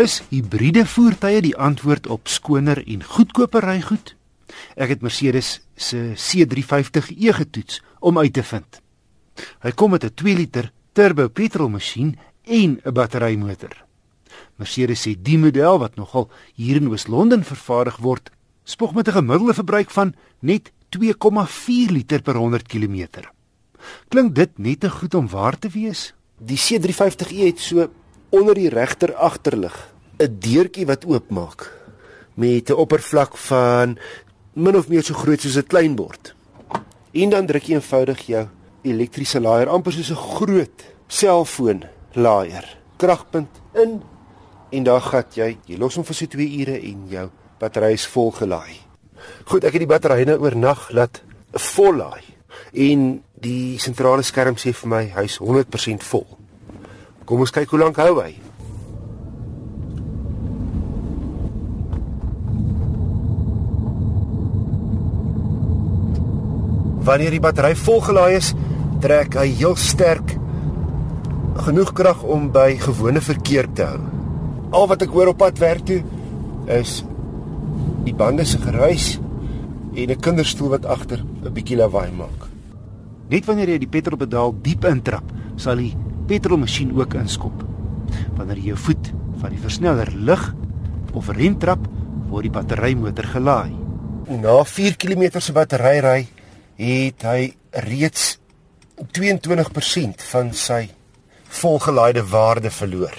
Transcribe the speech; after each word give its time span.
Is 0.00 0.22
hibriede 0.30 0.86
voertuie 0.88 1.42
die 1.44 1.56
antwoord 1.60 2.06
op 2.08 2.28
skoner 2.30 2.78
en 2.88 3.02
goedkoper 3.04 3.66
rygoed? 3.66 4.14
Ek 4.80 4.94
het 4.94 5.02
Mercedes 5.04 5.58
se 5.76 6.14
C350e 6.16 7.34
getoets 7.36 7.82
om 8.00 8.16
uit 8.16 8.32
te 8.32 8.44
vind. 8.46 8.78
Hy 9.60 9.72
kom 9.76 9.90
met 9.92 10.04
'n 10.04 10.14
2 10.14 10.36
liter 10.36 10.72
turbo 10.92 11.28
petrolmasjien 11.28 12.16
en 12.44 12.80
'n 12.80 12.92
batterymotor. 12.92 13.84
Mercedes 14.56 15.04
sê 15.04 15.20
die 15.20 15.38
model 15.38 15.78
wat 15.78 15.96
nogal 15.96 16.30
hier 16.54 16.76
in 16.76 16.88
Oos-London 16.88 17.44
vervaardig 17.44 17.96
word, 17.96 18.30
spog 18.64 18.94
met 18.94 19.08
'n 19.08 19.20
gemiddelde 19.20 19.54
verbruik 19.54 19.90
van 19.90 20.14
net 20.40 20.72
2,4 20.88 21.90
liter 21.90 22.22
per 22.22 22.36
100 22.36 22.66
km. 22.66 23.28
Klink 24.08 24.34
dit 24.34 24.58
net 24.58 24.80
te 24.80 24.90
goed 24.90 25.14
om 25.14 25.28
waar 25.28 25.58
te 25.58 25.68
wees? 25.68 26.14
Die 26.38 26.58
C350e 26.58 27.44
het 27.44 27.58
so 27.58 27.90
onder 28.30 28.54
die 28.54 28.68
regter 28.68 29.14
agterlig 29.14 29.74
'n 30.18 30.36
deurtjie 30.38 30.86
wat 30.86 31.04
oopmaak 31.04 31.72
met 32.34 32.70
'n 32.70 32.72
oppervlak 32.72 33.36
van 33.36 33.98
min 34.52 34.76
of 34.76 34.88
meer 34.88 35.02
so 35.02 35.14
groot 35.14 35.40
soos 35.40 35.56
'n 35.56 35.66
klein 35.66 35.94
bord. 35.94 36.34
En 37.12 37.30
dan 37.30 37.46
druk 37.46 37.62
jy 37.62 37.74
eenvoudig 37.74 38.20
jou 38.26 38.46
elektriese 38.82 39.40
laaier 39.40 39.68
amper 39.68 39.92
soos 39.92 40.10
'n 40.10 40.14
groot 40.36 40.84
selfoon 41.06 41.84
laaier. 42.12 42.78
Kragpunt 42.96 43.60
in 43.74 44.02
en 44.70 44.82
daar 44.82 45.00
gat 45.00 45.34
jy. 45.34 45.58
Jy 45.66 45.76
los 45.76 45.94
hom 45.94 46.04
vir 46.04 46.14
so 46.14 46.26
2 46.26 46.60
ure 46.60 46.80
en 46.82 47.08
jou 47.08 47.30
battery 47.58 47.92
is 47.92 48.06
vol 48.06 48.30
gelaai. 48.30 48.76
Goed, 49.44 49.64
ek 49.64 49.72
het 49.72 49.80
die 49.80 49.86
battery 49.86 50.24
nou 50.24 50.38
oornag 50.38 50.90
laat 50.90 51.22
vol 51.52 51.96
laai 51.96 52.22
en 52.72 53.22
die 53.40 53.78
sentrale 53.78 54.22
skerm 54.22 54.56
sê 54.56 54.72
vir 54.72 54.88
my 54.88 55.04
hy's 55.16 55.38
100% 55.38 56.02
vol. 56.02 56.39
Kom 57.30 57.44
ons 57.44 57.52
kyk 57.54 57.70
hoe 57.70 57.78
lank 57.78 57.98
hou 58.02 58.16
hy. 58.18 58.32
Wanneer 67.06 67.36
die 67.36 67.42
battery 67.44 67.76
volgelaai 67.78 68.34
is, 68.40 68.50
trek 69.00 69.38
hy 69.38 69.46
heel 69.62 69.78
sterk 69.78 70.34
genoeg 71.62 71.94
krag 71.94 72.26
om 72.26 72.50
by 72.50 72.74
gewone 72.82 73.22
verkeer 73.22 73.70
te 73.78 73.86
hou. 73.86 74.02
Al 74.74 74.90
wat 74.90 75.06
ek 75.06 75.14
hoor 75.14 75.30
op 75.30 75.38
pad 75.44 75.62
werk 75.62 75.86
toe 75.86 76.02
is 76.80 77.00
die 78.02 78.14
bande 78.16 78.42
se 78.42 78.58
geruis 78.58 79.20
en 79.94 80.10
'n 80.10 80.20
kinderstoel 80.20 80.74
wat 80.74 80.86
agter 80.86 81.22
'n 81.22 81.54
bietjie 81.54 81.78
lawaai 81.78 82.10
maak. 82.10 82.50
Net 83.30 83.46
wanneer 83.46 83.68
jy 83.68 83.78
die 83.78 83.94
petrolpedaal 83.94 84.54
diep 84.62 84.84
intrap, 84.84 85.24
sal 85.56 85.76
die 85.76 85.94
petrolmasjien 86.30 86.92
ook 86.94 87.16
inskop. 87.18 87.64
Wanneer 88.38 88.60
jy 88.60 88.72
jou 88.72 88.80
voet 88.86 89.10
van 89.40 89.54
die 89.54 89.62
versneller 89.62 90.10
lig 90.14 90.44
of 91.16 91.30
rem 91.34 91.56
trap, 91.58 91.82
word 92.30 92.46
die 92.46 92.54
batterymotor 92.54 93.26
gelaai. 93.34 93.72
Na 94.30 94.60
4 94.62 94.94
km 95.00 95.40
se 95.42 95.54
batteryry 95.56 96.28
het 96.78 97.26
hy 97.26 97.50
reeds 97.86 98.36
22% 99.16 100.22
van 100.30 100.52
sy 100.54 100.84
volgelaaide 101.60 102.22
waarde 102.30 102.70
verloor. 102.70 103.16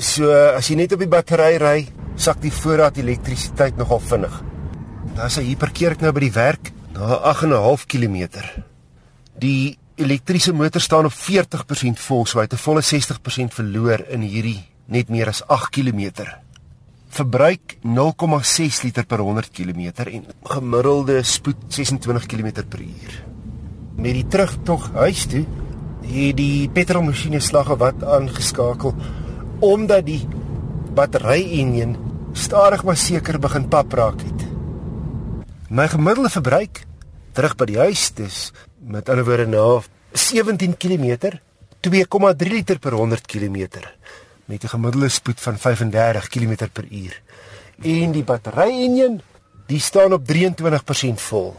So 0.00 0.30
as 0.56 0.70
jy 0.70 0.78
net 0.80 0.94
op 0.96 1.02
die 1.04 1.10
battery 1.10 1.56
ry, 1.60 1.78
sak 2.16 2.40
die 2.40 2.52
voorraad 2.52 2.96
elektrisiteit 3.00 3.76
nogal 3.76 4.00
vinnig. 4.00 4.34
Dan 5.12 5.26
as 5.28 5.38
hy 5.40 5.56
parkeer 5.60 5.96
ek 5.96 6.04
nou 6.04 6.14
by 6.16 6.24
die 6.24 6.36
werk 6.36 6.72
na 6.96 7.20
8.5 7.32 7.84
km. 7.92 8.40
Die 9.40 9.76
elektriese 9.96 10.52
motor 10.52 10.80
staan 10.80 11.04
op 11.08 11.12
40% 11.12 12.00
vol, 12.06 12.26
so 12.26 12.38
hy 12.38 12.44
het 12.44 12.52
'n 12.52 12.64
volle 12.66 12.82
60% 12.82 13.54
verloor 13.54 14.04
in 14.08 14.20
hierdie 14.20 14.64
net 14.86 15.08
meer 15.08 15.28
as 15.28 15.42
8 15.46 15.70
km. 15.70 16.10
Verbruik 17.08 17.78
0,6 17.82 18.82
liter 18.82 19.06
per 19.06 19.18
100 19.18 19.50
km 19.50 19.92
en 20.04 20.24
gemiddelde 20.42 21.22
spoed 21.22 21.56
26 21.68 22.26
km 22.26 22.64
per 22.68 22.80
uur. 22.80 23.24
Met 23.96 24.12
die 24.12 24.26
terugtog 24.26 24.90
huis 24.92 25.26
toe 25.26 25.44
het 26.02 26.36
die 26.36 26.68
petrolmasjiene 26.68 27.40
slagge 27.40 27.76
wat 27.76 28.04
aangeskakel 28.04 28.94
omdat 29.60 30.06
die 30.06 30.28
battery-enjin 30.94 31.96
stadig 32.32 32.84
maar 32.84 32.96
seker 32.96 33.38
begin 33.38 33.68
pap 33.68 33.92
raak 33.92 34.20
het. 34.20 34.46
My 35.68 35.88
gemiddelde 35.88 36.30
verbruik 36.30 36.84
terug 37.32 37.56
by 37.56 37.64
die 37.64 37.78
huis 37.78 38.10
dis 38.14 38.52
met 38.86 39.08
ander 39.08 39.26
woorde 39.26 39.46
na 39.50 39.64
17 40.16 40.76
km 40.76 41.36
2,3 41.80 42.48
liter 42.48 42.78
per 42.78 42.92
100 42.96 43.26
km 43.26 43.68
met 44.44 44.64
'n 44.64 44.68
gemiddelde 44.68 45.08
spoed 45.08 45.40
van 45.40 45.58
35 45.58 46.28
km 46.28 46.68
per 46.72 46.84
uur. 46.90 47.22
En 47.82 48.12
die 48.12 48.24
battery-enjin, 48.24 49.20
die 49.66 49.80
staan 49.80 50.12
op 50.12 50.24
23% 50.24 51.20
vol. 51.20 51.54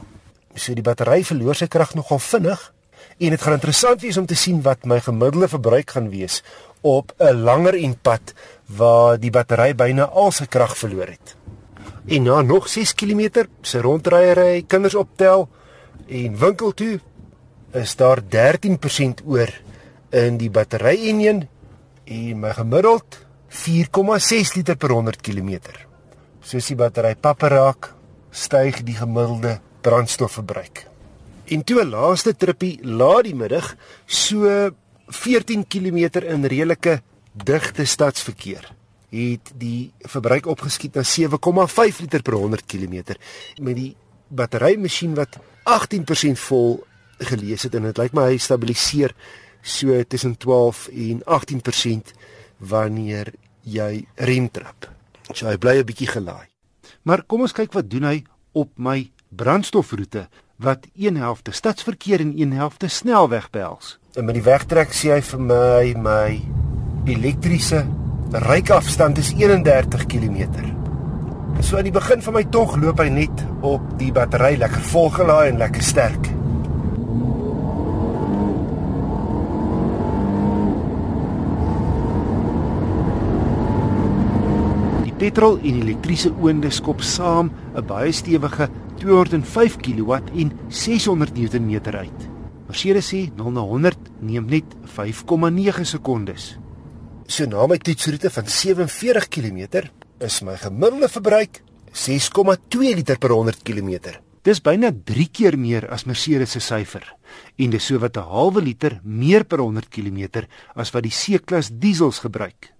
So 0.53 0.73
die 0.73 0.81
battery 0.83 1.23
verloor 1.23 1.55
sy 1.55 1.67
krag 1.67 1.93
nogal 1.93 2.19
vinnig 2.19 2.73
en 3.17 3.29
dit 3.29 3.41
gaan 3.41 3.53
interessant 3.53 4.01
wees 4.01 4.17
om 4.17 4.25
te 4.25 4.35
sien 4.35 4.61
wat 4.61 4.85
my 4.85 4.99
gemiddelde 4.99 5.47
verbruik 5.47 5.91
gaan 5.91 6.09
wees 6.09 6.43
op 6.81 7.13
'n 7.19 7.43
langer 7.43 7.75
enpad 7.75 8.33
waar 8.65 9.19
die 9.19 9.31
battery 9.31 9.75
byna 9.75 10.03
al 10.03 10.31
sy 10.31 10.45
krag 10.45 10.77
verloor 10.77 11.07
het. 11.07 11.35
En 12.07 12.23
na 12.23 12.41
nog 12.41 12.67
6 12.67 12.93
km 12.93 13.45
se 13.61 13.81
rondryery, 13.81 14.63
kinders 14.67 14.95
optel 14.95 15.49
en 16.07 16.37
winkel 16.37 16.73
toe, 16.73 16.99
is 17.77 17.95
daar 17.95 18.21
13% 18.21 19.23
oor 19.25 19.51
in 20.09 20.37
die 20.41 20.49
battery-enjin 20.49 21.43
en 22.07 22.39
my 22.41 22.53
gemiddeld 22.57 23.19
4,6 23.49 24.55
liter 24.57 24.77
per 24.79 24.93
100 24.95 25.21
km. 25.21 25.59
Soos 26.41 26.67
die 26.71 26.77
battery 26.79 27.15
papper 27.15 27.53
raak, 27.55 27.91
styg 28.31 28.83
die 28.87 28.95
gemiddelde 28.95 29.57
brandstofverbruik. 29.81 30.85
En 31.47 31.63
toe 31.63 31.81
'n 31.83 31.89
laaste 31.89 32.35
trippie 32.35 32.79
laat 32.83 33.23
die 33.23 33.35
middag 33.35 33.75
so 34.05 34.71
14 35.07 35.67
km 35.67 36.19
in 36.23 36.45
redelike 36.45 37.01
digte 37.33 37.85
stadsverkeer 37.85 38.73
het 39.09 39.51
die 39.55 39.91
verbruik 39.99 40.45
opgeskiet 40.45 40.95
na 40.95 41.03
7,5 41.03 42.01
liter 42.01 42.21
per 42.21 42.33
100 42.33 42.65
km 42.65 43.15
met 43.61 43.75
die 43.75 43.95
batterymasjien 44.27 45.15
wat 45.15 45.37
18% 45.63 46.39
vol 46.39 46.83
gelees 47.17 47.63
het 47.63 47.75
en 47.75 47.87
dit 47.89 47.97
lyk 47.97 48.13
my 48.13 48.29
hy 48.31 48.37
stabiliseer 48.37 49.13
so 49.61 50.03
tussen 50.07 50.37
12 50.37 50.87
en 50.93 51.21
18% 51.25 52.13
wanneer 52.57 53.33
jy 53.63 54.05
rem 54.15 54.49
trap. 54.51 54.89
So 55.33 55.47
hy 55.47 55.57
bly 55.57 55.77
'n 55.79 55.85
bietjie 55.85 56.07
gelaai. 56.07 56.47
Maar 57.03 57.23
kom 57.23 57.41
ons 57.41 57.53
kyk 57.53 57.73
wat 57.73 57.89
doen 57.89 58.03
hy 58.03 58.23
op 58.53 58.69
my 58.77 59.11
brandstofroete 59.29 60.27
wat 60.57 60.87
een 60.95 61.17
helfte 61.17 61.51
stadsverkeer 61.51 62.19
en 62.19 62.33
een 62.39 62.51
helfte 62.51 62.87
snelweg 62.87 63.49
behels. 63.49 63.97
En 64.15 64.25
met 64.25 64.33
die 64.33 64.43
wegtrek 64.43 64.93
sê 64.93 65.13
hy 65.13 65.21
vir 65.21 65.39
my 65.39 65.93
my 65.93 66.41
elektriese 67.05 67.85
ryafstand 68.31 69.17
is 69.17 69.31
31 69.37 70.05
km. 70.05 70.47
So 71.61 71.77
aan 71.77 71.87
die 71.87 71.93
begin 71.93 72.21
van 72.21 72.33
my 72.33 72.43
tog 72.53 72.75
loop 72.77 72.99
hy 73.01 73.07
net 73.09 73.43
op 73.65 73.85
die 73.97 74.11
battery 74.13 74.57
lekker 74.61 74.83
volgelaai 74.91 75.49
en 75.51 75.61
lekker 75.61 75.83
sterk. 75.83 76.27
Die 85.07 85.15
petrol 85.27 85.57
en 85.67 85.81
elektriese 85.81 86.29
oonde 86.39 86.69
skop 86.71 87.01
saam 87.03 87.49
'n 87.75 87.85
baie 87.87 88.11
stewige 88.15 88.69
205 88.99 89.75
kW 89.83 90.11
en 90.41 90.51
600 90.69 91.35
Nm 91.35 91.73
uit. 91.83 92.19
Mercedes 92.67 93.11
sê 93.11 93.29
0 93.35 93.51
na 93.51 93.61
100 93.61 93.97
neem 94.21 94.45
net 94.45 94.65
5,9 94.85 95.83
sekondes. 95.85 96.57
So 97.27 97.45
na 97.45 97.67
my 97.67 97.77
toetsroete 97.77 98.29
van 98.29 98.47
47 98.47 99.27
km 99.27 99.89
is 100.19 100.41
my 100.41 100.55
gemiddelde 100.55 101.09
verbruik 101.09 101.61
6,2 101.91 102.95
liter 102.95 103.17
per 103.17 103.31
100 103.31 103.63
km. 103.63 104.19
Dis 104.43 104.61
byna 104.61 104.91
3 104.91 105.27
keer 105.31 105.57
meer 105.57 105.89
as 105.91 106.05
Mercedes 106.05 106.51
se 106.51 106.59
syfer 106.59 107.03
en 107.57 107.69
dis 107.69 107.85
sowat 107.85 108.17
'n 108.17 108.23
halwe 108.23 108.61
liter 108.61 108.99
meer 109.03 109.43
per 109.43 109.59
100 109.59 109.89
km 109.89 110.47
as 110.75 110.91
wat 110.91 111.03
die 111.03 111.11
C-klas 111.11 111.69
diesels 111.73 112.19
gebruik. 112.19 112.76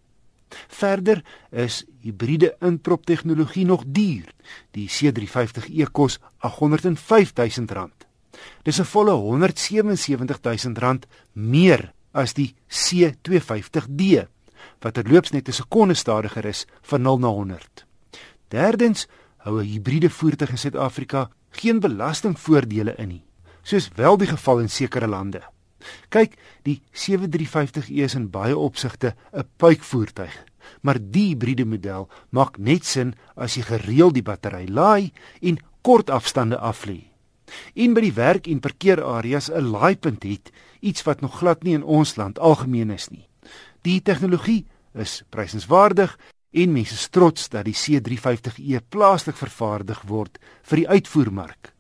Verder 0.68 1.24
is 1.52 1.86
hibriede 2.02 2.56
inprop 2.60 3.06
tegnologie 3.06 3.66
nog 3.66 3.84
duur. 3.88 4.32
Die 4.72 4.88
C350e 4.90 5.92
kos 5.92 6.20
R805 6.40 7.34
000. 7.34 7.90
Dis 8.64 8.80
'n 8.80 8.86
volle 8.86 9.12
R177 9.12 10.72
000 10.80 11.00
meer 11.34 11.94
as 12.12 12.34
die 12.34 12.56
C250D 12.70 14.28
wat 14.82 14.94
terloops 14.94 15.32
net 15.32 15.48
'n 15.48 15.54
sekonde 15.54 15.94
stadiger 15.94 16.46
is 16.46 16.66
van 16.82 17.02
0 17.02 17.20
na 17.20 17.28
100. 17.28 17.86
Derdens 18.48 19.08
hou 19.38 19.60
'n 19.60 19.66
hibriede 19.66 20.10
voertuig 20.10 20.50
in 20.50 20.58
Suid-Afrika 20.58 21.30
geen 21.50 21.80
belastingvoordele 21.80 22.96
in 22.98 23.08
nie, 23.08 23.24
soos 23.62 23.90
wel 23.96 24.18
die 24.18 24.28
geval 24.28 24.60
in 24.60 24.70
sekere 24.70 25.08
lande. 25.08 25.42
Kyk, 26.10 26.38
die 26.64 26.82
7350E 26.94 28.04
is 28.04 28.16
in 28.16 28.30
baie 28.30 28.58
opsigte 28.58 29.16
'n 29.34 29.48
puikvoertuig, 29.58 30.36
maar 30.82 31.00
die 31.00 31.28
hibriede 31.34 31.66
model 31.66 32.10
maak 32.30 32.58
net 32.58 32.86
sin 32.86 33.14
as 33.36 33.56
jy 33.56 33.64
gereeld 33.64 34.14
die 34.14 34.24
battery 34.24 34.68
laai 34.68 35.12
en 35.42 35.58
kort 35.82 36.10
afstande 36.10 36.58
aflê. 36.58 37.04
En 37.76 37.94
by 37.94 38.02
die 38.02 38.14
werk 38.14 38.48
en 38.48 38.60
parkeerareas 38.60 39.50
'n 39.50 39.72
laaipunt 39.72 40.24
het, 40.24 40.52
iets 40.80 41.04
wat 41.04 41.22
nog 41.22 41.38
glad 41.38 41.64
nie 41.64 41.74
in 41.74 41.84
ons 41.84 42.16
land 42.16 42.40
algemeen 42.40 42.92
is 42.92 43.10
nie. 43.10 43.28
Die 43.82 44.02
tegnologie 44.02 44.66
is 44.94 45.24
prysenswaardig 45.30 46.18
en 46.52 46.72
mense 46.72 46.94
is 46.94 47.08
trots 47.08 47.50
dat 47.50 47.66
die 47.66 47.76
C350e 47.76 48.82
plaaslik 48.90 49.36
vervaardig 49.36 50.02
word 50.10 50.40
vir 50.64 50.78
die 50.78 50.90
uitvoermark. 50.90 51.74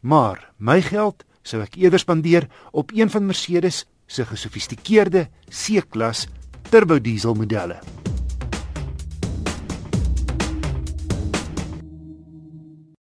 Maar 0.00 0.52
my 0.58 0.80
geld 0.82 1.24
sou 1.42 1.62
ek 1.62 1.76
eerder 1.80 2.02
spandeer 2.02 2.48
op 2.72 2.92
een 2.94 3.10
van 3.10 3.26
Mercedes 3.26 3.84
se 4.06 4.26
gesofistikeerde 4.26 5.28
C-klas 5.48 6.26
turbo 6.70 7.00
diesel 7.00 7.34
modelle. 7.34 8.01